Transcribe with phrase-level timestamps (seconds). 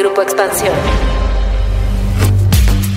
[0.00, 0.72] Grupo Expansión.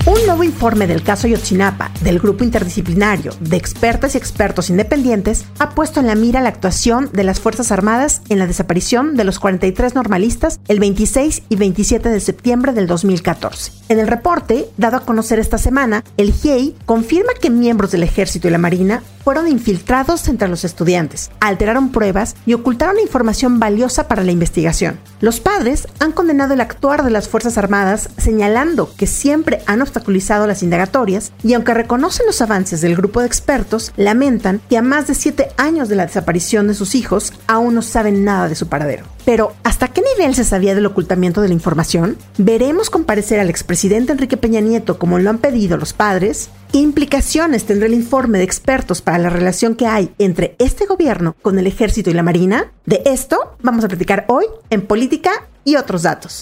[0.06, 5.72] Un nuevo informe del caso Yotzinapa del Grupo Interdisciplinario de Expertas y Expertos Independientes ha
[5.72, 9.40] puesto en la mira la actuación de las Fuerzas Armadas en la desaparición de los
[9.40, 13.74] 43 normalistas el 26 y 27 de septiembre del 2014.
[13.90, 18.48] En el reporte, dado a conocer esta semana, el GIEI confirma que miembros del Ejército
[18.48, 24.24] y la Marina fueron infiltrados entre los estudiantes, alteraron pruebas y ocultaron información valiosa para
[24.24, 25.00] la investigación.
[25.22, 30.48] Los padres han condenado el actuar de las Fuerzas Armadas, señalando que siempre han obstaculizado
[30.48, 35.08] las indagatorias y aunque reconocen los avances del grupo de expertos, lamentan que a más
[35.08, 38.68] de siete años de la desaparición de sus hijos aún no saben nada de su
[38.68, 39.06] paradero.
[39.26, 42.18] Pero, ¿hasta qué nivel se sabía del ocultamiento de la información?
[42.38, 46.50] ¿Veremos comparecer al expresidente Enrique Peña Nieto como lo han pedido los padres?
[46.74, 51.36] ¿Qué implicaciones tendrá el informe de expertos para la relación que hay entre este gobierno
[51.44, 52.72] con el ejército y la marina?
[52.88, 55.30] De esto vamos a platicar hoy en Política
[55.64, 56.42] y otros datos.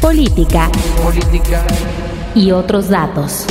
[0.00, 0.70] Política.
[1.04, 1.62] Política.
[2.34, 3.44] Y otros datos.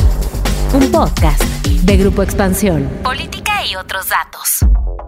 [0.73, 2.89] Un podcast de Grupo Expansión.
[3.03, 4.59] Política y otros datos.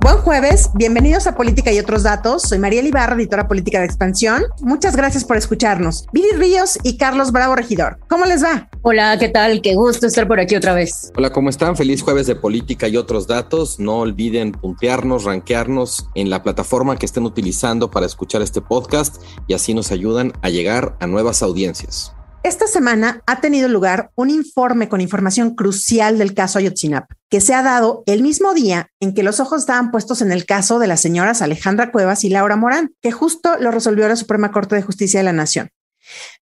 [0.01, 2.41] Buen jueves, bienvenidos a Política y otros datos.
[2.41, 4.43] Soy María Ibarra, editora política de Expansión.
[4.61, 6.07] Muchas gracias por escucharnos.
[6.11, 7.99] Viri Ríos y Carlos Bravo Regidor.
[8.09, 8.67] ¿Cómo les va?
[8.81, 9.61] Hola, ¿qué tal?
[9.61, 11.11] Qué gusto estar por aquí otra vez.
[11.15, 11.77] Hola, ¿cómo están?
[11.77, 13.79] Feliz jueves de Política y otros datos.
[13.79, 19.53] No olviden puntearnos, rankearnos en la plataforma que estén utilizando para escuchar este podcast y
[19.53, 22.15] así nos ayudan a llegar a nuevas audiencias.
[22.43, 27.53] Esta semana ha tenido lugar un informe con información crucial del caso Ayotzinapa, que se
[27.53, 30.87] ha dado el mismo día en que los ojos estaban puestos en el caso de
[30.87, 34.81] las señoras Alejandra Cuevas y Laura Morán, que justo lo resolvió la Suprema Corte de
[34.81, 35.69] Justicia de la Nación.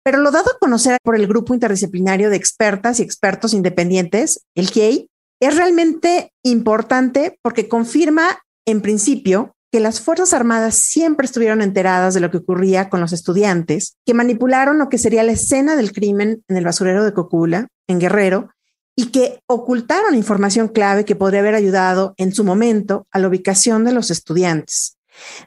[0.02, 4.70] Pero lo dado a conocer por el grupo interdisciplinario de expertas y expertos independientes, el
[4.70, 12.12] GIEI, es realmente importante porque confirma en principio que las Fuerzas Armadas siempre estuvieron enteradas
[12.12, 15.92] de lo que ocurría con los estudiantes, que manipularon lo que sería la escena del
[15.92, 18.50] crimen en el basurero de Cocula, en Guerrero,
[18.94, 23.84] y que ocultaron información clave que podría haber ayudado en su momento a la ubicación
[23.84, 24.98] de los estudiantes.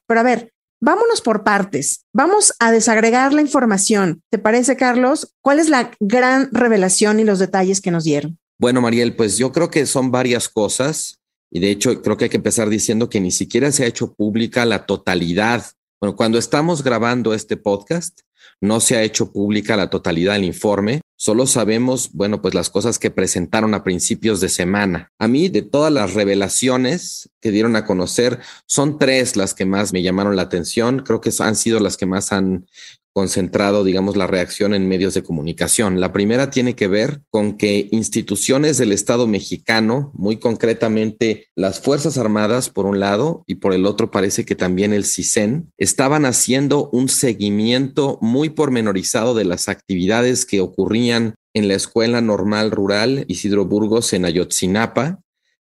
[0.08, 2.06] Pero a ver, vámonos por partes.
[2.12, 4.24] Vamos a desagregar la información.
[4.32, 5.36] ¿Te parece, Carlos?
[5.42, 8.40] ¿Cuál es la gran revelación y los detalles que nos dieron?
[8.58, 11.20] Bueno, Mariel, pues yo creo que son varias cosas.
[11.52, 14.14] Y de hecho, creo que hay que empezar diciendo que ni siquiera se ha hecho
[14.14, 15.66] pública la totalidad.
[16.00, 18.22] Bueno, cuando estamos grabando este podcast,
[18.62, 21.02] no se ha hecho pública la totalidad del informe.
[21.18, 25.12] Solo sabemos, bueno, pues las cosas que presentaron a principios de semana.
[25.20, 29.94] A mí, de todas las revelaciones que dieron a conocer, son tres las que más
[29.94, 31.04] me llamaron la atención.
[31.06, 32.68] Creo que han sido las que más han
[33.16, 36.02] concentrado, digamos, la reacción en medios de comunicación.
[36.02, 42.18] La primera tiene que ver con que instituciones del Estado mexicano, muy concretamente las Fuerzas
[42.18, 46.90] Armadas, por un lado, y por el otro parece que también el CISEN, estaban haciendo
[46.92, 53.64] un seguimiento muy pormenorizado de las actividades que ocurrían en la Escuela Normal Rural Isidro
[53.64, 55.22] Burgos en Ayotzinapa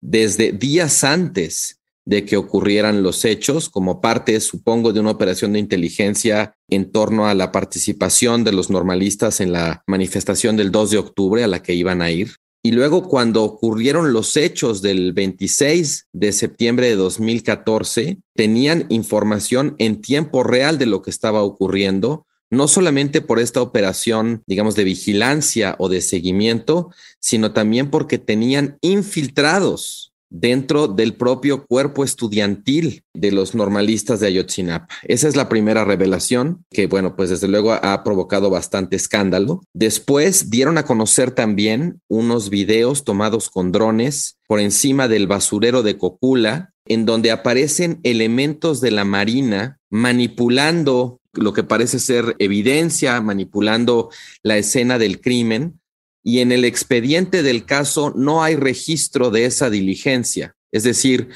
[0.01, 5.59] desde días antes de que ocurrieran los hechos como parte, supongo, de una operación de
[5.59, 10.99] inteligencia en torno a la participación de los normalistas en la manifestación del 2 de
[10.99, 12.37] octubre a la que iban a ir.
[12.67, 20.01] Y luego cuando ocurrieron los hechos del 26 de septiembre de 2014, tenían información en
[20.01, 25.77] tiempo real de lo que estaba ocurriendo, no solamente por esta operación, digamos, de vigilancia
[25.79, 26.91] o de seguimiento,
[27.21, 34.93] sino también porque tenían infiltrados dentro del propio cuerpo estudiantil de los normalistas de Ayotzinapa.
[35.05, 39.63] Esa es la primera revelación que, bueno, pues desde luego ha provocado bastante escándalo.
[39.73, 45.99] Después dieron a conocer también unos videos tomados con drones por encima del basurero de
[45.99, 54.11] Cocula, en donde aparecen elementos de la Marina manipulando lo que parece ser evidencia, manipulando
[54.43, 55.81] la escena del crimen
[56.25, 60.57] y en el expediente del caso no hay registro de esa diligencia.
[60.73, 61.29] Es decir,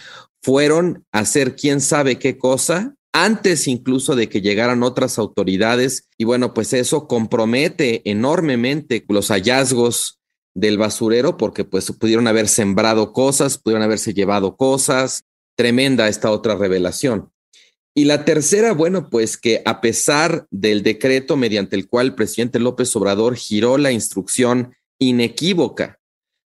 [0.43, 6.25] fueron a hacer quién sabe qué cosa antes incluso de que llegaran otras autoridades y
[6.25, 10.21] bueno, pues eso compromete enormemente los hallazgos
[10.55, 15.25] del basurero porque pues pudieron haber sembrado cosas, pudieron haberse llevado cosas.
[15.57, 17.31] Tremenda esta otra revelación.
[17.95, 22.61] Y la tercera, bueno, pues que a pesar del decreto mediante el cual el presidente
[22.61, 25.99] López Obrador giró la instrucción inequívoca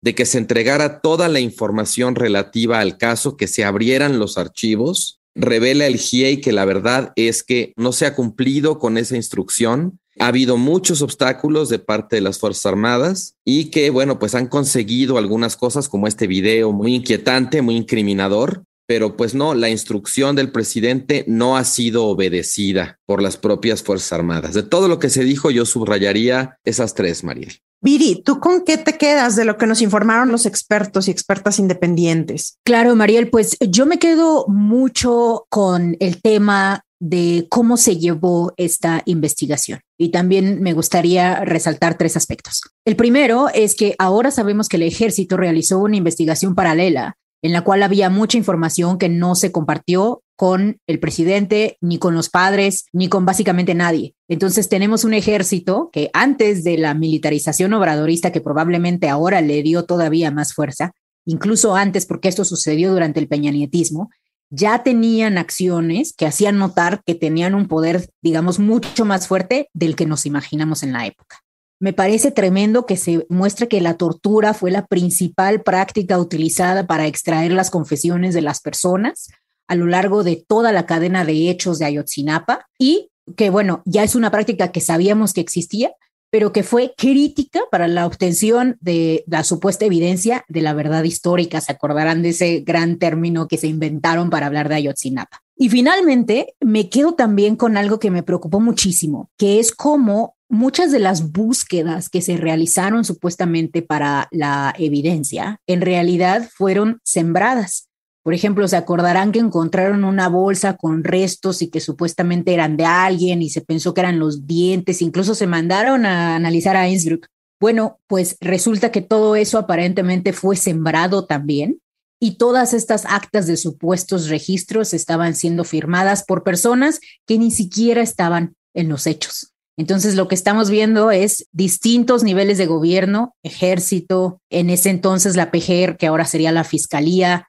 [0.02, 5.20] de que se entregara toda la información relativa al caso, que se abrieran los archivos,
[5.36, 10.00] revela el GIEI que la verdad es que no se ha cumplido con esa instrucción.
[10.20, 14.48] Ha habido muchos obstáculos de parte de las Fuerzas Armadas y que, bueno, pues han
[14.48, 20.36] conseguido algunas cosas como este video muy inquietante, muy incriminador, pero pues no, la instrucción
[20.36, 24.54] del presidente no ha sido obedecida por las propias Fuerzas Armadas.
[24.54, 27.60] De todo lo que se dijo, yo subrayaría esas tres, Mariel.
[27.82, 31.60] Viri, ¿tú con qué te quedas de lo que nos informaron los expertos y expertas
[31.60, 32.58] independientes?
[32.66, 39.04] Claro, Mariel, pues yo me quedo mucho con el tema de cómo se llevó esta
[39.06, 39.82] investigación.
[40.00, 42.62] Y también me gustaría resaltar tres aspectos.
[42.86, 47.62] El primero es que ahora sabemos que el ejército realizó una investigación paralela en la
[47.62, 52.86] cual había mucha información que no se compartió con el presidente, ni con los padres,
[52.94, 54.16] ni con básicamente nadie.
[54.28, 59.86] Entonces tenemos un ejército que antes de la militarización obradorista, que probablemente ahora le dio
[59.86, 60.94] todavía más fuerza,
[61.26, 64.10] incluso antes, porque esto sucedió durante el peñanietismo,
[64.50, 69.96] ya tenían acciones que hacían notar que tenían un poder, digamos, mucho más fuerte del
[69.96, 71.38] que nos imaginamos en la época.
[71.80, 77.06] Me parece tremendo que se muestre que la tortura fue la principal práctica utilizada para
[77.06, 79.30] extraer las confesiones de las personas
[79.68, 84.04] a lo largo de toda la cadena de hechos de Ayotzinapa y que, bueno, ya
[84.04, 85.92] es una práctica que sabíamos que existía,
[86.32, 91.62] pero que fue crítica para la obtención de la supuesta evidencia de la verdad histórica.
[91.62, 95.42] Se acordarán de ese gran término que se inventaron para hablar de Ayotzinapa.
[95.56, 100.92] Y finalmente, me quedo también con algo que me preocupó muchísimo, que es cómo muchas
[100.92, 107.90] de las búsquedas que se realizaron supuestamente para la evidencia en realidad fueron sembradas.
[108.24, 112.86] Por ejemplo, se acordarán que encontraron una bolsa con restos y que supuestamente eran de
[112.86, 117.28] alguien y se pensó que eran los dientes, incluso se mandaron a analizar a Innsbruck.
[117.60, 121.80] Bueno, pues resulta que todo eso aparentemente fue sembrado también
[122.20, 128.02] y todas estas actas de supuestos registros estaban siendo firmadas por personas que ni siquiera
[128.02, 129.54] estaban en los hechos.
[129.78, 135.52] Entonces, lo que estamos viendo es distintos niveles de gobierno, ejército, en ese entonces la
[135.52, 137.48] PGR, que ahora sería la Fiscalía,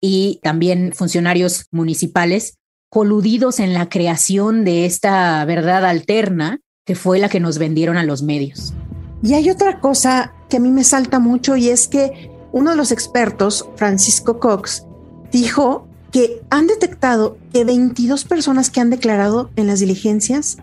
[0.00, 2.58] y también funcionarios municipales,
[2.90, 8.04] coludidos en la creación de esta verdad alterna que fue la que nos vendieron a
[8.04, 8.74] los medios.
[9.22, 12.76] Y hay otra cosa que a mí me salta mucho y es que uno de
[12.76, 14.84] los expertos, Francisco Cox,
[15.30, 20.56] dijo que han detectado que 22 personas que han declarado en las diligencias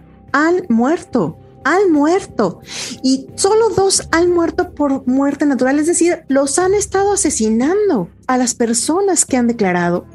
[0.46, 2.62] han muerto, han muerto.
[3.04, 8.38] Y solo dos han muerto por muerte natural, es decir, los han estado asesinando a
[8.38, 10.06] las personas que han declarado.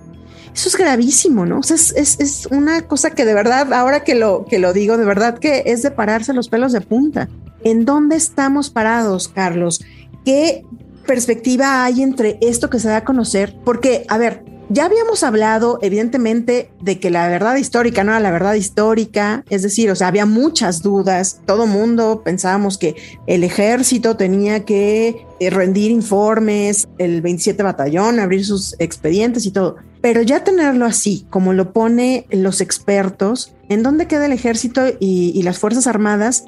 [0.55, 1.61] Eso es gravísimo, ¿no?
[1.61, 4.99] O sea, es, es, una cosa que de verdad, ahora que lo, que lo digo,
[4.99, 7.29] de verdad que es de pararse los pelos de punta.
[7.65, 9.83] ¿En dónde estamos parados, Carlos?
[10.25, 10.65] ¿Qué
[11.07, 13.57] perspectiva hay entre esto que se da a conocer?
[13.65, 18.31] Porque, a ver, ya habíamos hablado, evidentemente, de que la verdad histórica no era la
[18.31, 22.97] verdad histórica, es decir, o sea, había muchas dudas, todo mundo pensábamos que
[23.27, 29.77] el ejército tenía que eh, rendir informes, el 27 batallón, abrir sus expedientes y todo,
[30.01, 35.33] pero ya tenerlo así, como lo pone los expertos, ¿en dónde queda el ejército y,
[35.35, 36.45] y las Fuerzas Armadas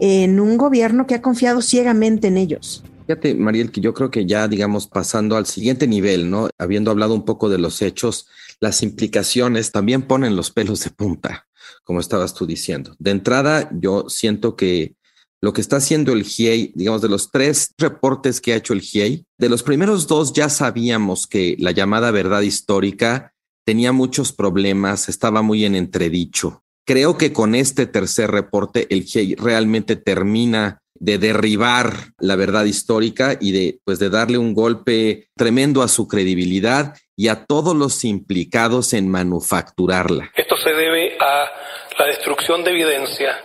[0.00, 2.84] en un gobierno que ha confiado ciegamente en ellos?
[3.06, 6.48] Fíjate, Mariel, que yo creo que ya, digamos, pasando al siguiente nivel, ¿no?
[6.58, 8.26] Habiendo hablado un poco de los hechos,
[8.58, 11.46] las implicaciones también ponen los pelos de punta,
[11.84, 12.96] como estabas tú diciendo.
[12.98, 14.96] De entrada, yo siento que
[15.40, 18.80] lo que está haciendo el GIEI, digamos, de los tres reportes que ha hecho el
[18.80, 25.08] GIEI, de los primeros dos ya sabíamos que la llamada verdad histórica tenía muchos problemas,
[25.08, 26.64] estaba muy en entredicho.
[26.84, 33.36] Creo que con este tercer reporte el GIEI realmente termina de derribar la verdad histórica
[33.40, 38.04] y de, pues, de darle un golpe tremendo a su credibilidad y a todos los
[38.04, 40.30] implicados en manufacturarla.
[40.34, 41.50] Esto se debe a
[41.98, 43.40] la destrucción de evidencia,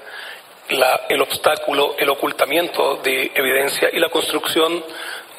[1.09, 4.83] el obstáculo, el ocultamiento de evidencia y la construcción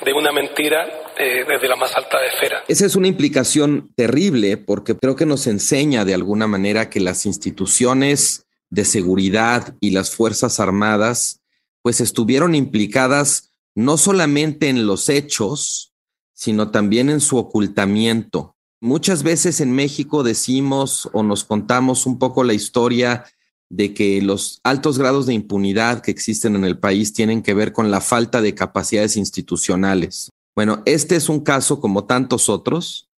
[0.04, 2.64] de una mentira eh, desde la más alta esfera.
[2.68, 7.24] Esa es una implicación terrible porque creo que nos enseña de alguna manera que las
[7.24, 11.41] instituciones de seguridad y las Fuerzas Armadas
[11.82, 15.92] pues estuvieron implicadas no solamente en los hechos,
[16.32, 18.56] sino también en su ocultamiento.
[18.80, 23.24] Muchas veces en México decimos o nos contamos un poco la historia
[23.70, 27.72] de que los altos grados de impunidad que existen en el país tienen que ver
[27.72, 30.30] con la falta de capacidades institucionales.
[30.54, 33.08] Bueno, este es un caso como tantos otros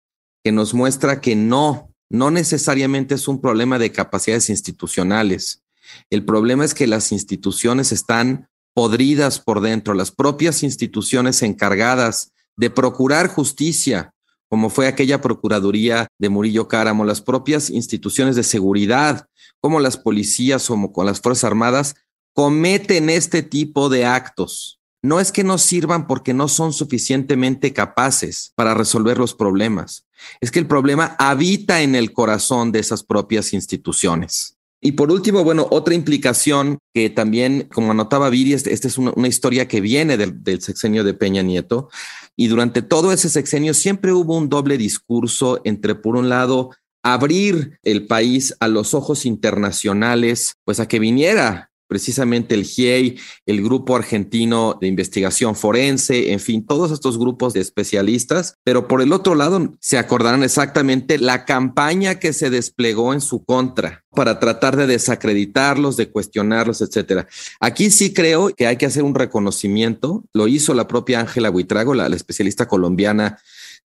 [0.45, 5.63] que nos muestra que no, no necesariamente es un problema de capacidades institucionales.
[6.11, 12.71] El problema es que las instituciones están podridas por dentro, las propias instituciones encargadas de
[12.71, 14.13] procurar justicia,
[14.49, 19.27] como fue aquella Procuraduría de Murillo Cáramo, las propias instituciones de seguridad,
[19.61, 21.95] como las policías o con las Fuerzas Armadas,
[22.35, 24.81] cometen este tipo de actos.
[25.03, 30.07] no es que no sirvan porque no son suficientemente capaces para resolver los problemas,
[30.41, 34.54] es que el problema habita en el corazón de esas propias instituciones.
[34.87, 39.27] Y por último, bueno, otra implicación que también, como anotaba Viri, esta este es una,
[39.27, 41.89] historia que viene del, del sexenio de Peña Nieto,
[42.37, 46.71] y durante todo ese sexenio siempre hubo un doble discurso entre, por un lado,
[47.03, 53.63] abrir el país a los ojos internacionales, pues a que viniera precisamente el GIEI, el
[53.63, 59.13] Grupo Argentino de Investigación Forense, en fin, todos estos grupos de especialistas, pero por el
[59.13, 64.75] otro lado se acordarán exactamente la campaña que se desplegó en su contra para tratar
[64.75, 67.29] de desacreditarlos, de cuestionarlos, etcétera.
[67.61, 71.95] Aquí sí creo que hay que hacer un reconocimiento, lo hizo la propia Ángela Buitrago,
[71.95, 73.39] la, la especialista colombiana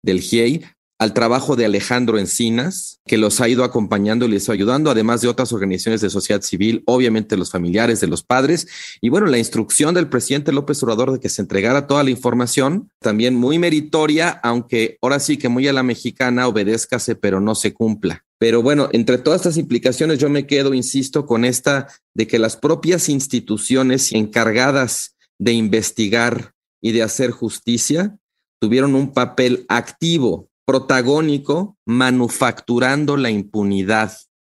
[0.02, 0.64] del GIEI,
[0.98, 5.20] al trabajo de Alejandro Encinas, que los ha ido acompañando y les ha ayudando, además
[5.20, 8.66] de otras organizaciones de sociedad civil, obviamente los familiares de los padres.
[9.00, 12.90] Y bueno, la instrucción del presidente López Obrador de que se entregara toda la información,
[12.98, 17.72] también muy meritoria, aunque ahora sí que muy a la mexicana, obedézcase, pero no se
[17.72, 18.24] cumpla.
[18.38, 22.56] Pero bueno, entre todas estas implicaciones, yo me quedo, insisto, con esta de que las
[22.56, 28.16] propias instituciones encargadas de investigar y de hacer justicia
[28.60, 34.12] tuvieron un papel activo protagónico manufacturando la impunidad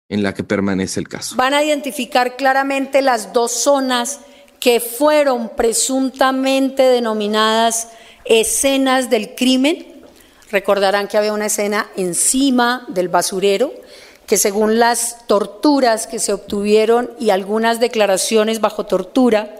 [0.09, 1.35] en la que permanece el caso.
[1.35, 4.21] Van a identificar claramente las dos zonas
[4.59, 7.89] que fueron presuntamente denominadas
[8.25, 9.85] escenas del crimen.
[10.49, 13.71] Recordarán que había una escena encima del basurero,
[14.25, 19.57] que según las torturas que se obtuvieron y algunas declaraciones bajo tortura,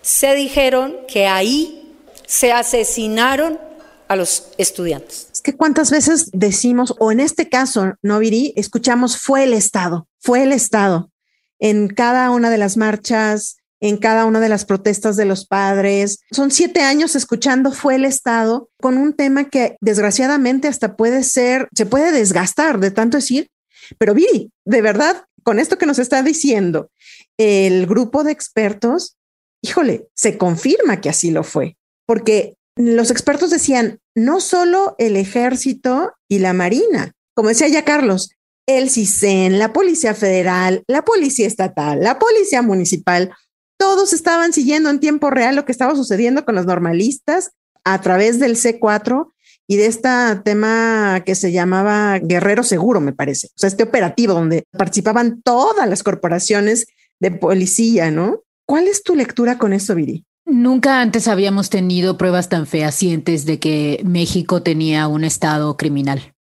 [0.00, 1.94] se dijeron que ahí
[2.26, 3.60] se asesinaron
[4.08, 5.31] a los estudiantes.
[5.42, 10.42] Que cuántas veces decimos, o en este caso, no Viri, escuchamos fue el Estado, fue
[10.44, 11.10] el Estado
[11.58, 16.20] en cada una de las marchas, en cada una de las protestas de los padres.
[16.30, 21.68] Son siete años escuchando fue el Estado con un tema que desgraciadamente hasta puede ser,
[21.74, 23.50] se puede desgastar de tanto decir,
[23.98, 26.90] pero Viri, de verdad, con esto que nos está diciendo
[27.36, 29.16] el grupo de expertos,
[29.62, 36.12] híjole, se confirma que así lo fue, porque los expertos decían, no solo el ejército
[36.28, 38.30] y la marina, como decía ya Carlos,
[38.66, 43.32] el CISEN, la Policía Federal, la Policía Estatal, la Policía Municipal,
[43.78, 47.50] todos estaban siguiendo en tiempo real lo que estaba sucediendo con los normalistas
[47.84, 49.32] a través del C4
[49.66, 50.08] y de este
[50.44, 53.48] tema que se llamaba Guerrero Seguro, me parece.
[53.48, 56.86] O sea, este operativo donde participaban todas las corporaciones
[57.20, 58.42] de policía, ¿no?
[58.66, 60.24] ¿Cuál es tu lectura con eso, Viri?
[60.52, 66.34] Nunca antes habíamos tenido pruebas tan fehacientes de que México tenía un estado criminal.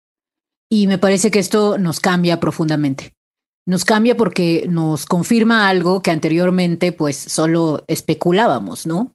[0.71, 3.13] Y me parece que esto nos cambia profundamente.
[3.67, 9.13] Nos cambia porque nos confirma algo que anteriormente pues solo especulábamos, ¿no?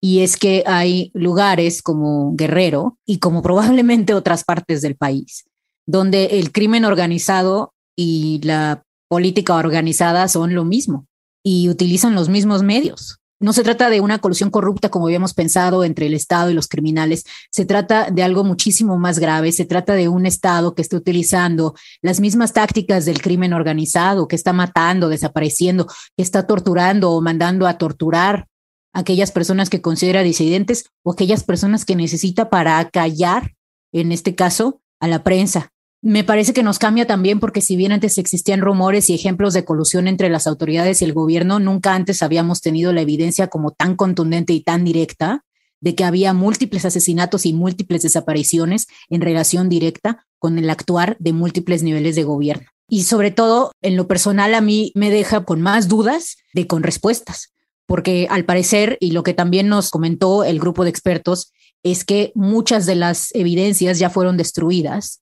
[0.00, 5.44] Y es que hay lugares como Guerrero y como probablemente otras partes del país,
[5.86, 11.06] donde el crimen organizado y la política organizada son lo mismo
[11.44, 13.21] y utilizan los mismos medios.
[13.42, 16.68] No se trata de una colusión corrupta como habíamos pensado entre el Estado y los
[16.68, 20.96] criminales, se trata de algo muchísimo más grave, se trata de un Estado que está
[20.96, 27.20] utilizando las mismas tácticas del crimen organizado, que está matando, desapareciendo, que está torturando o
[27.20, 28.46] mandando a torturar
[28.92, 33.54] a aquellas personas que considera disidentes o aquellas personas que necesita para callar,
[33.92, 35.72] en este caso, a la prensa.
[36.04, 39.64] Me parece que nos cambia también porque si bien antes existían rumores y ejemplos de
[39.64, 43.94] colusión entre las autoridades y el gobierno, nunca antes habíamos tenido la evidencia como tan
[43.94, 45.44] contundente y tan directa
[45.80, 51.32] de que había múltiples asesinatos y múltiples desapariciones en relación directa con el actuar de
[51.32, 52.66] múltiples niveles de gobierno.
[52.88, 56.82] Y sobre todo, en lo personal, a mí me deja con más dudas de con
[56.82, 57.52] respuestas,
[57.86, 61.52] porque al parecer, y lo que también nos comentó el grupo de expertos,
[61.84, 65.21] es que muchas de las evidencias ya fueron destruidas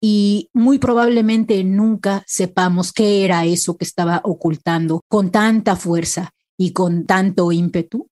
[0.00, 6.72] y muy probablemente nunca sepamos qué era eso que estaba ocultando con tanta fuerza y
[6.72, 8.08] con tanto ímpetu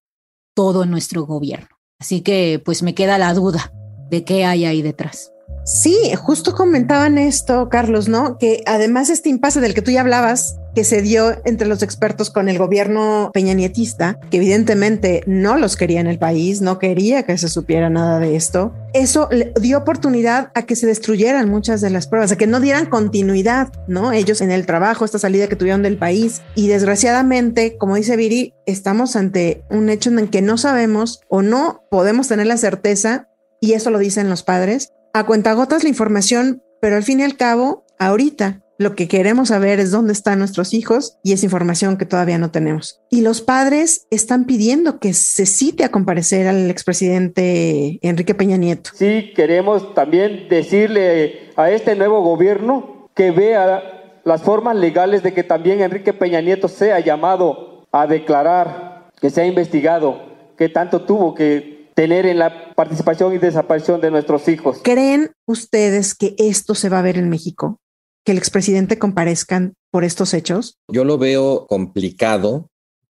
[0.54, 1.68] todo nuestro gobierno.
[1.98, 3.72] Así que pues me queda la duda
[4.10, 5.32] de qué hay ahí detrás.
[5.68, 8.38] Sí, justo comentaban esto, Carlos, ¿no?
[8.38, 12.30] Que además este impasse del que tú ya hablabas, que se dio entre los expertos
[12.30, 17.36] con el gobierno peñanietista, que evidentemente no los quería en el país, no quería que
[17.36, 19.28] se supiera nada de esto, eso
[19.60, 23.70] dio oportunidad a que se destruyeran muchas de las pruebas, a que no dieran continuidad,
[23.88, 24.12] ¿no?
[24.12, 26.40] Ellos en el trabajo, esta salida que tuvieron del país.
[26.54, 31.42] Y desgraciadamente, como dice Viri, estamos ante un hecho en el que no sabemos o
[31.42, 33.28] no podemos tener la certeza,
[33.60, 37.36] y eso lo dicen los padres, a cuentagotas la información, pero al fin y al
[37.36, 42.06] cabo, ahorita, Lo que queremos saber es dónde están nuestros hijos y es información que
[42.06, 43.00] todavía no tenemos.
[43.10, 48.90] Y los padres están pidiendo que se cite a comparecer al expresidente Enrique Peña Nieto.
[48.94, 55.42] Sí, queremos también decirle a este nuevo gobierno que vea las formas legales de que
[55.42, 60.20] también Enrique Peña Nieto sea llamado a declarar, que sea investigado,
[60.56, 64.78] que tanto tuvo que tener en la participación y desaparición de nuestros hijos.
[64.84, 67.80] ¿Creen ustedes que esto se va a ver en México?
[68.24, 70.76] que el expresidente comparezcan por estos hechos?
[70.86, 72.68] Yo lo veo complicado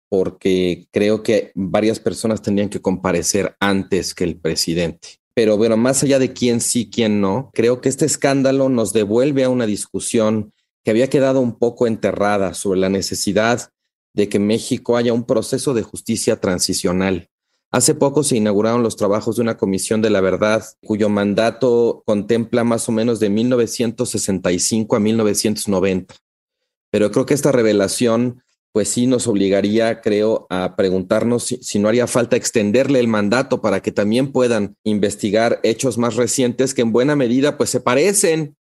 [0.10, 5.08] porque creo que varias personas tendrían que comparecer antes que el presidente.
[5.34, 9.46] Pero bueno, más allá de quién sí, quién no, creo que este escándalo nos devuelve
[9.46, 10.52] a una discusión
[10.84, 13.70] que había quedado un poco enterrada sobre la necesidad
[14.14, 17.30] de que México haya un proceso de justicia transicional
[17.76, 22.64] Hace poco se inauguraron los trabajos de una comisión de la verdad cuyo mandato contempla
[22.64, 26.16] más o menos de 1965 a 1990.
[26.90, 28.42] Pero creo que esta revelación
[28.72, 33.60] pues sí nos obligaría, creo, a preguntarnos si, si, no haría falta extenderle el mandato
[33.60, 38.56] para que también puedan investigar hechos más recientes que en buena medida pues se parecen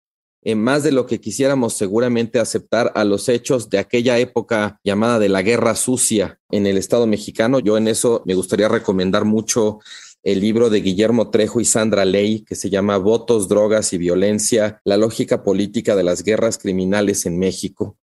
[0.45, 5.19] en más de lo que quisiéramos seguramente aceptar a los hechos de aquella época llamada
[5.19, 7.59] de la guerra sucia en el Estado mexicano.
[7.59, 9.79] Yo en eso me gustaría recomendar mucho
[10.23, 14.81] el libro de Guillermo Trejo y Sandra Ley, que se llama Votos, Drogas y Violencia,
[14.85, 17.97] la lógica política de las guerras criminales en México,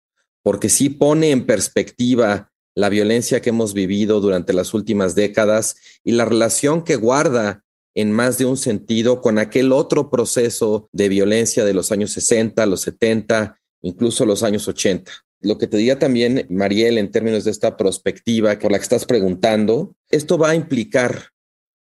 [0.43, 6.12] porque sí pone en perspectiva la violencia que hemos vivido durante las últimas décadas y
[6.12, 7.64] la relación que guarda
[7.96, 12.64] en más de un sentido con aquel otro proceso de violencia de los años 60,
[12.66, 15.10] los 70, incluso los años 80.
[15.40, 19.06] Lo que te diría también, Mariel, en términos de esta perspectiva por la que estás
[19.06, 21.30] preguntando, esto va a implicar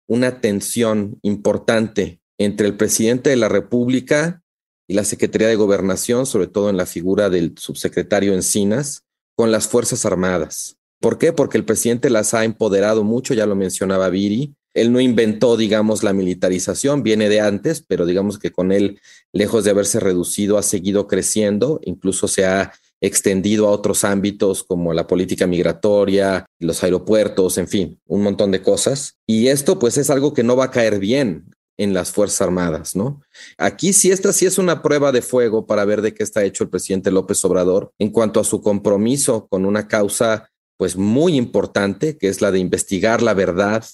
[0.08, 4.42] una tensión importante entre el presidente de la República
[4.88, 9.04] y la Secretaría de Gobernación, sobre todo en la figura del subsecretario Encinas,
[9.36, 10.76] con las Fuerzas Armadas.
[11.00, 11.32] ¿Por qué?
[11.32, 16.02] Porque el presidente las ha empoderado mucho, ya lo mencionaba Viri, él no inventó, digamos,
[16.02, 19.00] la militarización, viene de antes, pero digamos que con él,
[19.32, 24.92] lejos de haberse reducido, ha seguido creciendo, incluso se ha extendido a otros ámbitos como
[24.92, 29.16] la política migratoria, los aeropuertos, en fin, un montón de cosas.
[29.26, 32.94] Y esto pues es algo que no va a caer bien en las Fuerzas Armadas,
[32.94, 33.22] ¿no?
[33.56, 36.64] Aquí sí, esta sí es una prueba de fuego para ver de qué está hecho
[36.64, 42.18] el presidente López Obrador en cuanto a su compromiso con una causa pues muy importante,
[42.18, 43.84] que es la de investigar la verdad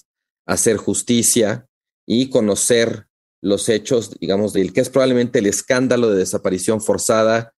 [0.47, 1.67] hacer justicia
[2.07, 3.07] y conocer
[3.41, 7.53] los hechos, digamos, del que es probablemente el escándalo de desaparición forzada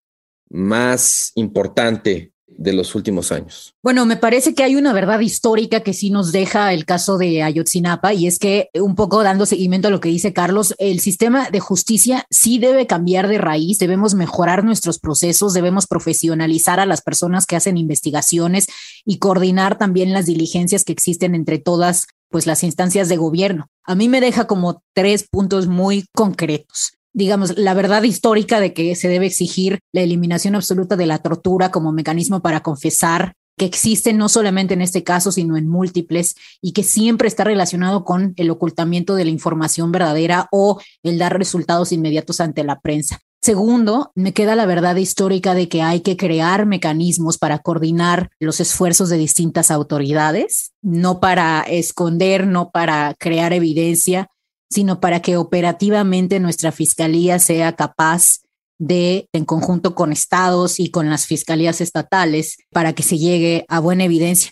[0.49, 3.75] más importante de los últimos años.
[3.81, 7.41] Bueno, me parece que hay una verdad histórica que sí nos deja el caso de
[7.41, 11.49] Ayotzinapa y es que un poco dando seguimiento a lo que dice Carlos, el sistema
[11.51, 17.01] de justicia sí debe cambiar de raíz, debemos mejorar nuestros procesos, debemos profesionalizar a las
[17.01, 18.67] personas que hacen investigaciones
[19.05, 23.67] y coordinar también las diligencias que existen entre todas pues las instancias de gobierno.
[23.83, 28.95] A mí me deja como tres puntos muy concretos digamos, la verdad histórica de que
[28.95, 34.13] se debe exigir la eliminación absoluta de la tortura como mecanismo para confesar que existe
[34.13, 38.49] no solamente en este caso, sino en múltiples y que siempre está relacionado con el
[38.49, 43.19] ocultamiento de la información verdadera o el dar resultados inmediatos ante la prensa.
[43.41, 48.59] Segundo, me queda la verdad histórica de que hay que crear mecanismos para coordinar los
[48.59, 54.27] esfuerzos de distintas autoridades, no para esconder, no para crear evidencia,
[54.69, 58.41] sino para que operativamente nuestra fiscalía sea capaz
[58.77, 63.79] de, en conjunto con estados y con las fiscalías estatales, para que se llegue a
[63.79, 64.51] buena evidencia.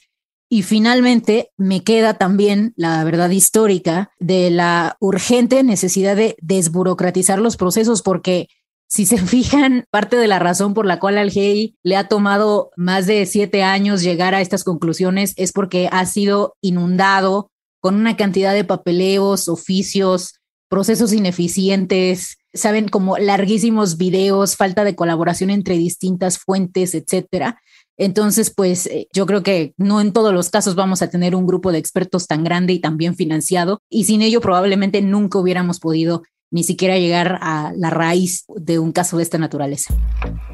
[0.50, 7.58] Y finalmente me queda también la verdad histórica de la urgente necesidad de desburocratizar los
[7.58, 8.48] procesos, porque
[8.88, 12.72] si se fijan, parte de la razón por la cual al GEI le ha tomado
[12.76, 18.18] más de siete años llegar a estas conclusiones es porque ha sido inundado con una
[18.18, 26.40] cantidad de papeleos, oficios, procesos ineficientes, saben, como larguísimos videos, falta de colaboración entre distintas
[26.40, 27.62] fuentes, etcétera.
[27.98, 31.48] Entonces, pues eh, yo creo que no en todos los casos vamos a tener un
[31.48, 35.80] grupo de expertos tan grande y tan bien financiado, y sin ello probablemente nunca hubiéramos
[35.80, 39.94] podido ni siquiera llegar a la raíz de un caso de esta naturaleza.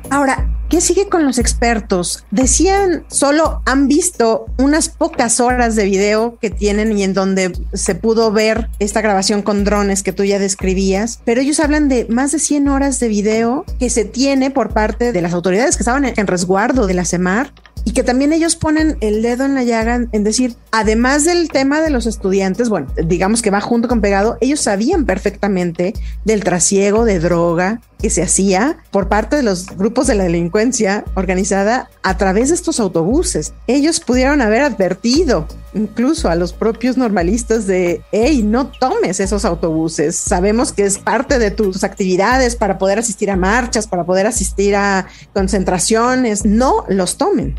[0.10, 2.26] Ahora, ¿qué sigue con los expertos?
[2.32, 7.96] Decían, solo han visto unas pocas horas de video que tienen y en donde se
[7.96, 12.32] pudo ver esta grabación con drones que tú ya describías, pero ellos hablan de más
[12.32, 16.06] de 100 horas de video que se tiene por parte de las autoridades que estaban
[16.06, 17.54] en resguardo de la CEMAR
[17.86, 21.82] y que también ellos ponen el dedo en la llaga en decir, además del tema
[21.82, 25.94] de los estudiantes, bueno, digamos que va junto con pegado, ellos sabían perfectamente
[26.24, 31.06] del trasiego de droga que se hacía por parte de los grupos de la delincuencia
[31.16, 33.54] organizada a través de estos autobuses.
[33.68, 40.16] Ellos pudieron haber advertido incluso a los propios normalistas de, hey, no tomes esos autobuses.
[40.16, 44.76] Sabemos que es parte de tus actividades para poder asistir a marchas, para poder asistir
[44.76, 46.46] a concentraciones.
[46.46, 47.56] No los tomen.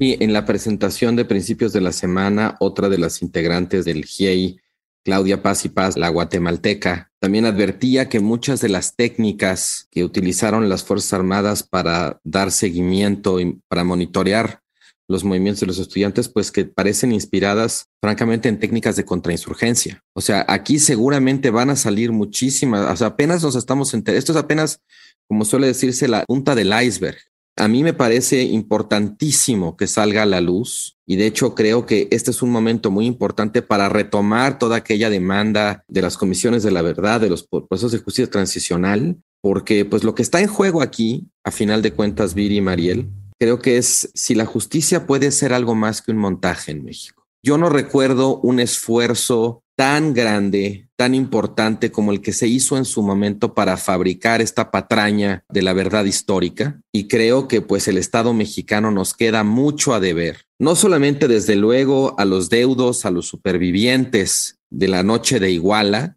[0.00, 4.60] Y en la presentación de principios de la semana, otra de las integrantes del GIEI
[5.04, 10.68] Claudia Paz y Paz, la guatemalteca, también advertía que muchas de las técnicas que utilizaron
[10.68, 14.60] las Fuerzas Armadas para dar seguimiento y para monitorear
[15.08, 20.04] los movimientos de los estudiantes, pues que parecen inspiradas francamente en técnicas de contrainsurgencia.
[20.12, 24.32] O sea, aquí seguramente van a salir muchísimas, o sea, apenas nos estamos enterando, esto
[24.32, 24.82] es apenas,
[25.26, 27.16] como suele decirse, la punta del iceberg.
[27.58, 32.06] A mí me parece importantísimo que salga a la luz y de hecho creo que
[32.12, 36.70] este es un momento muy importante para retomar toda aquella demanda de las comisiones de
[36.70, 40.82] la verdad, de los procesos de justicia transicional, porque pues lo que está en juego
[40.82, 45.32] aquí, a final de cuentas, Viri y Mariel, creo que es si la justicia puede
[45.32, 47.26] ser algo más que un montaje en México.
[47.42, 52.84] Yo no recuerdo un esfuerzo tan grande, tan importante como el que se hizo en
[52.84, 56.80] su momento para fabricar esta patraña de la verdad histórica.
[56.92, 61.54] Y creo que pues el Estado mexicano nos queda mucho a deber, no solamente desde
[61.54, 66.16] luego a los deudos, a los supervivientes de la noche de Iguala,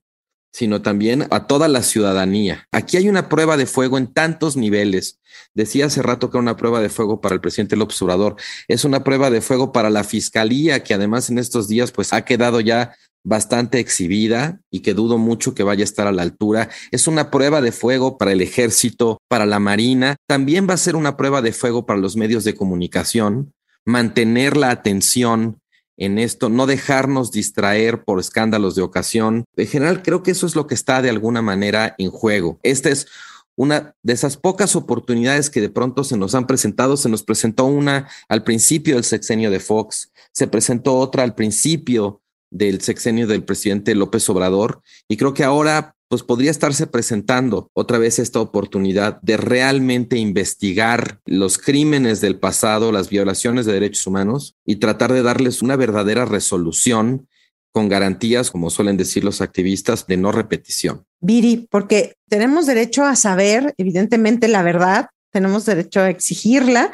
[0.52, 2.68] sino también a toda la ciudadanía.
[2.72, 5.20] Aquí hay una prueba de fuego en tantos niveles.
[5.54, 8.38] Decía hace rato que era una prueba de fuego para el presidente López Obrador.
[8.68, 12.26] Es una prueba de fuego para la fiscalía, que además en estos días pues ha
[12.26, 16.70] quedado ya bastante exhibida y que dudo mucho que vaya a estar a la altura.
[16.92, 20.16] Es una prueba de fuego para el ejército, para la marina.
[20.28, 23.54] También va a ser una prueba de fuego para los medios de comunicación.
[23.86, 25.62] Mantener la atención
[25.98, 29.46] en esto, no dejarnos distraer por escándalos de ocasión.
[29.56, 32.60] En general, creo que eso es lo que está de alguna manera en juego.
[32.64, 33.08] Esta es
[33.56, 36.98] una de esas pocas oportunidades que de pronto se nos han presentado.
[36.98, 42.21] Se nos presentó una al principio del sexenio de Fox, se presentó otra al principio
[42.52, 47.98] del sexenio del presidente López Obrador y creo que ahora pues podría estarse presentando otra
[47.98, 54.58] vez esta oportunidad de realmente investigar los crímenes del pasado, las violaciones de derechos humanos
[54.66, 57.30] y tratar de darles una verdadera resolución
[57.72, 61.06] con garantías, como suelen decir los activistas, de no repetición.
[61.22, 66.92] Viri, porque tenemos derecho a saber, evidentemente, la verdad, tenemos derecho a exigirla,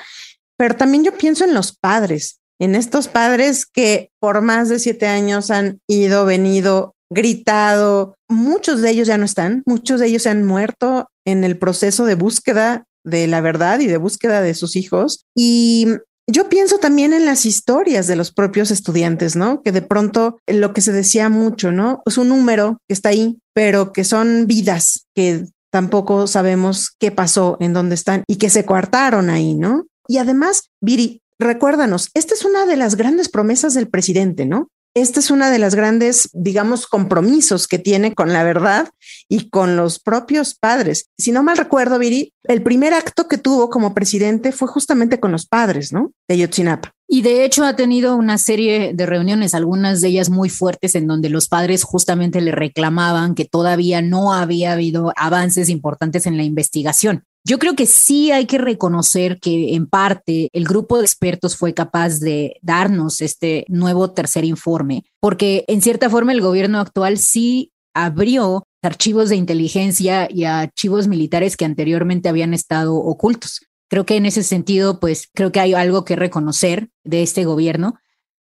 [0.57, 5.07] pero también yo pienso en los padres, en estos padres que por más de siete
[5.07, 8.15] años han ido, venido, gritado.
[8.27, 12.05] Muchos de ellos ya no están, muchos de ellos se han muerto en el proceso
[12.05, 15.25] de búsqueda de la verdad y de búsqueda de sus hijos.
[15.35, 15.87] Y
[16.29, 19.61] yo pienso también en las historias de los propios estudiantes, ¿no?
[19.61, 22.01] Que de pronto lo que se decía mucho, ¿no?
[22.05, 27.57] Es un número que está ahí, pero que son vidas que tampoco sabemos qué pasó,
[27.59, 29.85] en dónde están y que se coartaron ahí, ¿no?
[30.07, 34.69] Y además, Viri, recuérdanos, esta es una de las grandes promesas del presidente, ¿no?
[34.99, 38.89] Esta es una de las grandes, digamos, compromisos que tiene con la verdad
[39.29, 41.11] y con los propios padres.
[41.19, 45.31] Si no mal recuerdo, Viri, el primer acto que tuvo como presidente fue justamente con
[45.31, 46.13] los padres, ¿no?
[46.27, 46.93] De Yotzinapa.
[47.07, 51.05] Y de hecho ha tenido una serie de reuniones, algunas de ellas muy fuertes, en
[51.05, 56.43] donde los padres justamente le reclamaban que todavía no había habido avances importantes en la
[56.43, 57.23] investigación.
[57.47, 61.73] Yo creo que sí hay que reconocer que en parte el grupo de expertos fue
[61.73, 67.71] capaz de darnos este nuevo tercer informe, porque en cierta forma el gobierno actual sí
[67.93, 73.61] abrió archivos de inteligencia y archivos militares que anteriormente habían estado ocultos.
[73.89, 77.95] Creo que en ese sentido, pues creo que hay algo que reconocer de este gobierno,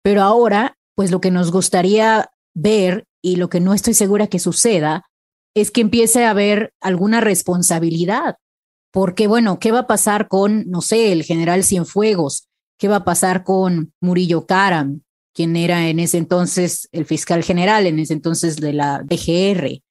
[0.03, 4.39] pero ahora, pues lo que nos gustaría ver y lo que no estoy segura que
[4.39, 5.05] suceda
[5.55, 8.35] es que empiece a haber alguna responsabilidad
[8.91, 12.47] porque, bueno, ¿qué va a pasar con, no sé, el general Cienfuegos?
[12.77, 15.01] ¿Qué va a pasar con Murillo Karam,
[15.33, 19.81] quien era en ese entonces el fiscal general, en ese entonces de la DGR?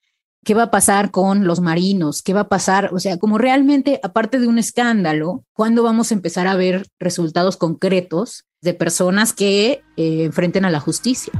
[0.44, 2.22] ¿Qué va a pasar con los marinos?
[2.22, 2.90] ¿Qué va a pasar?
[2.94, 7.56] O sea, como realmente, aparte de un escándalo, ¿cuándo vamos a empezar a ver resultados
[7.56, 11.32] concretos de personas que eh, enfrenten a la justicia?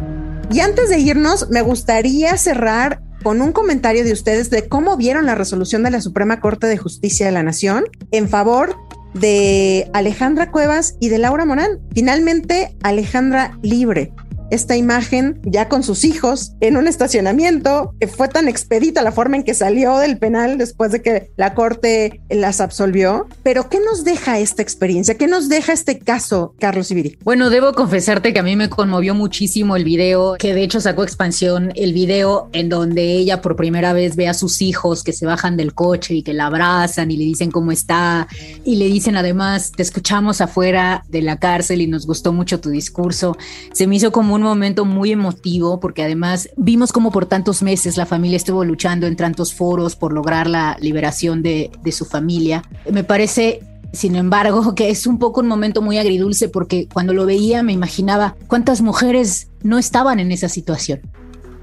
[0.51, 5.27] Y antes de irnos, me gustaría cerrar con un comentario de ustedes de cómo vieron
[5.27, 8.77] la resolución de la Suprema Corte de Justicia de la Nación en favor
[9.15, 11.81] de Alejandra Cuevas y de Laura Morán.
[11.95, 14.13] Finalmente, Alejandra libre.
[14.51, 19.37] Esta imagen ya con sus hijos en un estacionamiento, que fue tan expedita la forma
[19.37, 23.27] en que salió del penal después de que la corte las absolvió.
[23.43, 25.17] Pero ¿qué nos deja esta experiencia?
[25.17, 27.19] ¿Qué nos deja este caso, Carlos Ibiri?
[27.23, 31.03] Bueno, debo confesarte que a mí me conmovió muchísimo el video, que de hecho sacó
[31.03, 35.27] expansión, el video en donde ella por primera vez ve a sus hijos que se
[35.27, 38.29] bajan del coche y que la abrazan y le dicen cómo está
[38.65, 42.71] y le dicen además, te escuchamos afuera de la cárcel y nos gustó mucho tu
[42.71, 43.37] discurso.
[43.73, 47.97] Se me hizo como un momento muy emotivo porque además vimos como por tantos meses
[47.97, 52.63] la familia estuvo luchando en tantos foros por lograr la liberación de, de su familia.
[52.91, 53.61] Me parece
[53.93, 57.73] sin embargo, que es un poco un momento muy agridulce porque cuando lo veía me
[57.73, 61.01] imaginaba cuántas mujeres no estaban en esa situación.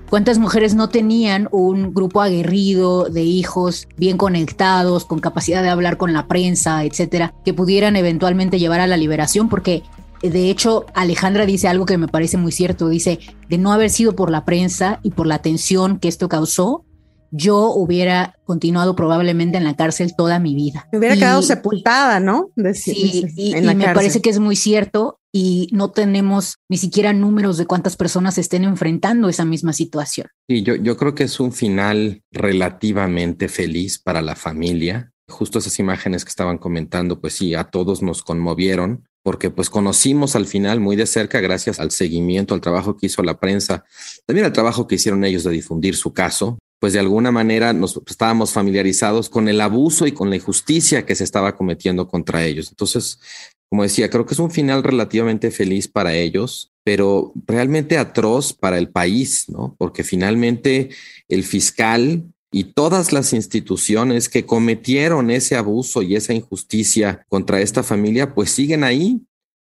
[0.09, 5.97] ¿Cuántas mujeres no tenían un grupo aguerrido de hijos bien conectados, con capacidad de hablar
[5.97, 9.49] con la prensa, etcétera, que pudieran eventualmente llevar a la liberación?
[9.49, 9.81] Porque
[10.29, 12.89] de hecho, Alejandra dice algo que me parece muy cierto.
[12.89, 16.85] Dice, de no haber sido por la prensa y por la atención que esto causó,
[17.31, 20.87] yo hubiera continuado probablemente en la cárcel toda mi vida.
[20.91, 22.51] Me hubiera quedado sepultada, ¿no?
[22.73, 27.65] sí, y, me parece que es muy cierto y no tenemos ni siquiera números de
[27.65, 30.27] cuántas personas estén enfrentando esa misma situación.
[30.47, 35.11] Y yo, yo creo que es un final relativamente feliz para la familia.
[35.27, 40.35] Justo esas imágenes que estaban comentando, pues sí, a todos nos conmovieron porque pues conocimos
[40.35, 43.83] al final muy de cerca gracias al seguimiento, al trabajo que hizo la prensa,
[44.27, 47.99] también al trabajo que hicieron ellos de difundir su caso, pues de alguna manera nos
[48.05, 52.69] estábamos familiarizados con el abuso y con la injusticia que se estaba cometiendo contra ellos.
[52.69, 53.19] Entonces,
[53.67, 58.77] como decía, creo que es un final relativamente feliz para ellos, pero realmente atroz para
[58.77, 59.75] el país, ¿no?
[59.79, 60.89] Porque finalmente
[61.29, 62.25] el fiscal
[62.57, 68.49] y todas las instituciones que cometieron ese abuso y esa injusticia contra esta familia, pues
[68.49, 69.19] siguen ahí,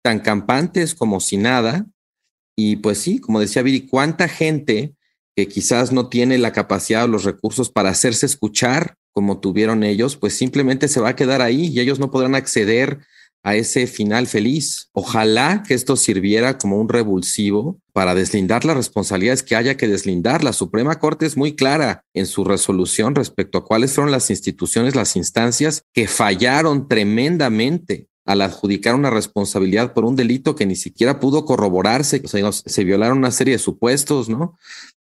[0.02, 1.86] tan campantes como si nada.
[2.56, 4.94] Y pues sí, como decía Viri, cuánta gente
[5.36, 10.16] que quizás no tiene la capacidad o los recursos para hacerse escuchar como tuvieron ellos,
[10.16, 13.00] pues simplemente se va a quedar ahí y ellos no podrán acceder
[13.44, 14.90] a ese final feliz.
[14.92, 20.44] Ojalá que esto sirviera como un revulsivo para deslindar las responsabilidades que haya que deslindar.
[20.44, 24.96] La Suprema Corte es muy clara en su resolución respecto a cuáles fueron las instituciones,
[24.96, 31.20] las instancias que fallaron tremendamente al adjudicar una responsabilidad por un delito que ni siquiera
[31.20, 34.58] pudo corroborarse, o sea, se violaron una serie de supuestos, ¿no?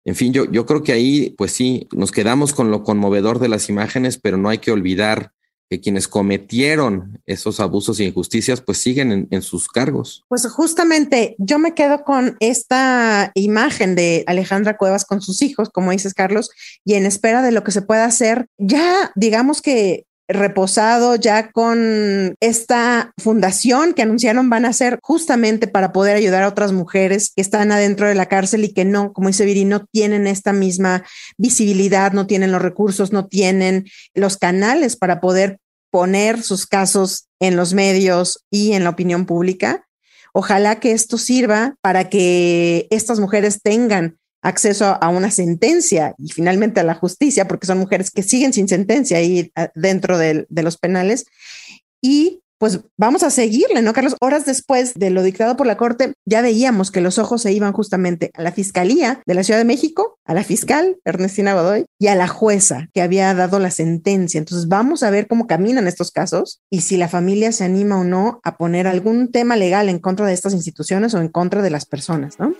[0.05, 3.49] En fin, yo, yo creo que ahí, pues sí, nos quedamos con lo conmovedor de
[3.49, 5.31] las imágenes, pero no hay que olvidar
[5.69, 10.23] que quienes cometieron esos abusos e injusticias, pues siguen en, en, sus cargos.
[10.27, 15.91] Pues justamente yo me quedo con esta imagen de Alejandra Cuevas con sus hijos, como
[15.91, 16.51] dices, Carlos,
[16.83, 22.35] y en espera de lo que se pueda hacer, ya digamos que reposado ya con
[22.39, 27.41] esta fundación que anunciaron van a ser justamente para poder ayudar a otras mujeres que
[27.41, 31.03] están adentro de la cárcel y que no, como dice Viri, no tienen esta misma
[31.37, 35.59] visibilidad, no tienen los recursos, no tienen los canales para poder
[35.91, 39.85] poner sus casos en los medios y en la opinión pública.
[40.33, 46.79] Ojalá que esto sirva para que estas mujeres tengan acceso a una sentencia y finalmente
[46.79, 50.63] a la justicia, porque son mujeres que siguen sin sentencia ahí ah, dentro de, de
[50.63, 51.25] los penales.
[51.99, 54.15] Y pues vamos a seguirle, ¿no, Carlos?
[54.21, 57.73] Horas después de lo dictado por la Corte, ya veíamos que los ojos se iban
[57.73, 62.07] justamente a la Fiscalía de la Ciudad de México, a la fiscal Ernestina Godoy y
[62.07, 64.37] a la jueza que había dado la sentencia.
[64.37, 68.03] Entonces vamos a ver cómo caminan estos casos y si la familia se anima o
[68.03, 71.69] no a poner algún tema legal en contra de estas instituciones o en contra de
[71.69, 72.53] las personas, ¿no?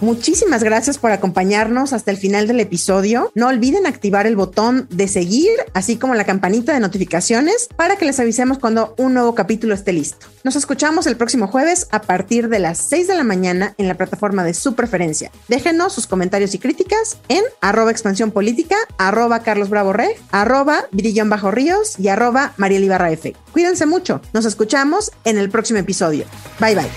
[0.00, 3.30] Muchísimas gracias por acompañarnos hasta el final del episodio.
[3.34, 8.04] No olviden activar el botón de seguir, así como la campanita de notificaciones para que
[8.04, 10.26] les avisemos cuando un nuevo capítulo esté listo.
[10.42, 13.94] Nos escuchamos el próximo jueves a partir de las 6 de la mañana en la
[13.94, 15.30] plataforma de su preferencia.
[15.48, 21.30] Déjenos sus comentarios y críticas en arroba expansión política, arroba Carlos Bravo Reg, arroba Brillón
[21.30, 23.34] Bajo Ríos y arroba Mariel Ibarra F.
[23.52, 24.20] Cuídense mucho.
[24.34, 26.26] Nos escuchamos en el próximo episodio.
[26.60, 26.90] Bye bye.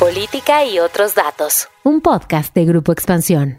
[0.00, 1.68] Política y otros datos.
[1.84, 3.58] Un podcast de Grupo Expansión.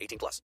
[0.00, 0.42] 18 plus.